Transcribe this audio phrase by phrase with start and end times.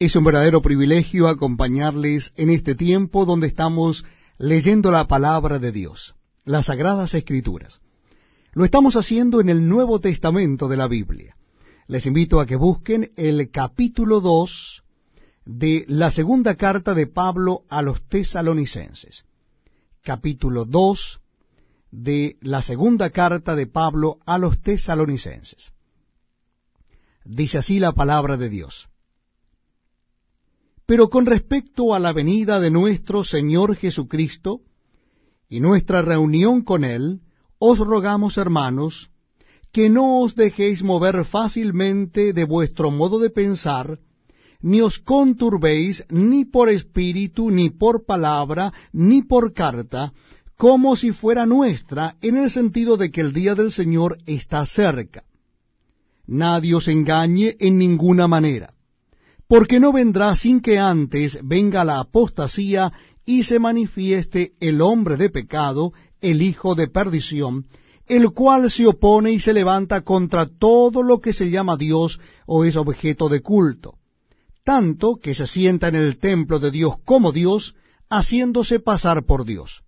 [0.00, 4.04] Es un verdadero privilegio acompañarles en este tiempo donde estamos
[4.38, 7.80] leyendo la palabra de Dios, las sagradas escrituras.
[8.54, 11.36] Lo estamos haciendo en el Nuevo Testamento de la Biblia.
[11.86, 14.82] Les invito a que busquen el capítulo 2
[15.44, 19.24] de la segunda carta de Pablo a los tesalonicenses.
[20.02, 21.20] Capítulo 2
[21.92, 25.72] de la segunda carta de Pablo a los tesalonicenses.
[27.24, 28.88] Dice así la palabra de Dios.
[30.86, 34.60] Pero con respecto a la venida de nuestro Señor Jesucristo
[35.48, 37.20] y nuestra reunión con Él,
[37.58, 39.10] os rogamos, hermanos,
[39.72, 43.98] que no os dejéis mover fácilmente de vuestro modo de pensar,
[44.60, 50.12] ni os conturbéis ni por espíritu, ni por palabra, ni por carta,
[50.56, 55.24] como si fuera nuestra, en el sentido de que el día del Señor está cerca.
[56.26, 58.74] Nadie os engañe en ninguna manera
[59.48, 62.92] porque no vendrá sin que antes venga la apostasía
[63.26, 67.66] y se manifieste el hombre de pecado, el hijo de perdición,
[68.06, 72.64] el cual se opone y se levanta contra todo lo que se llama Dios o
[72.64, 73.94] es objeto de culto,
[74.62, 77.74] tanto que se sienta en el templo de Dios como Dios,
[78.10, 79.82] haciéndose pasar por Dios.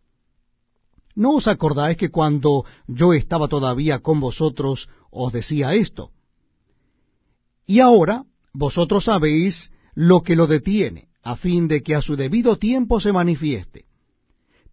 [1.14, 6.10] ¿No os acordáis que cuando yo estaba todavía con vosotros os decía esto?
[7.66, 8.24] Y ahora
[8.56, 13.12] vosotros sabéis lo que lo detiene, a fin de que a su debido tiempo se
[13.12, 13.84] manifieste.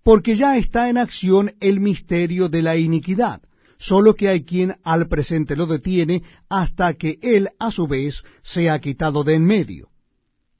[0.04, 3.42] Porque ya está en acción el misterio de la iniquidad,
[3.78, 8.80] solo que hay quien al presente lo detiene hasta que él a su vez sea
[8.80, 9.90] quitado de en medio.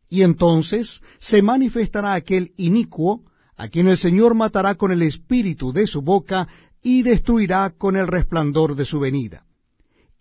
[0.10, 3.24] Y entonces se manifestará aquel inicuo,
[3.56, 6.48] a quien el Señor matará con el espíritu de su boca
[6.82, 9.46] y destruirá con el resplandor de su venida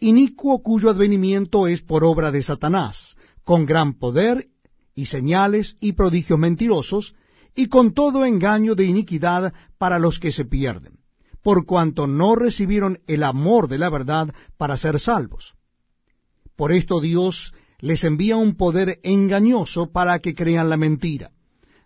[0.02, 4.48] inicuo cuyo advenimiento es por obra de Satanás, con gran poder
[4.94, 7.14] y señales y prodigios mentirosos,
[7.54, 10.98] y con todo engaño de iniquidad para los que se pierden,
[11.42, 15.54] por cuanto no recibieron el amor de la verdad para ser salvos.
[16.56, 21.30] Por esto Dios les envía un poder engañoso para que crean la mentira,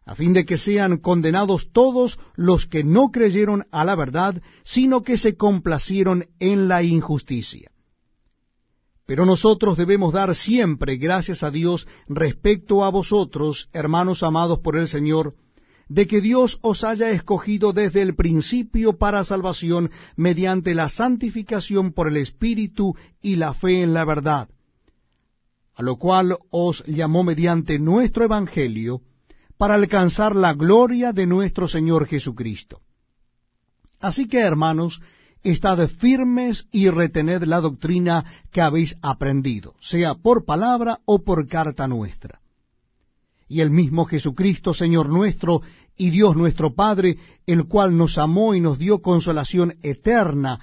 [0.06, 5.02] a fin de que sean condenados todos los que no creyeron a la verdad, sino
[5.02, 7.70] que se complacieron en la injusticia.
[9.06, 14.88] Pero nosotros debemos dar siempre gracias a Dios respecto a vosotros, hermanos amados por el
[14.88, 15.34] Señor,
[15.88, 22.08] de que Dios os haya escogido desde el principio para salvación mediante la santificación por
[22.08, 24.48] el Espíritu y la fe en la verdad,
[25.74, 29.02] a lo cual os llamó mediante nuestro Evangelio,
[29.56, 32.80] para alcanzar la gloria de nuestro Señor Jesucristo.
[34.00, 35.00] Así que, hermanos,
[35.42, 41.86] estad firmes y retened la doctrina que habéis aprendido, sea por palabra o por carta
[41.86, 42.40] nuestra.
[43.48, 45.62] Y el mismo Jesucristo, Señor nuestro,
[45.96, 47.16] y Dios nuestro Padre,
[47.46, 50.60] el cual nos amó y nos dio consolación eterna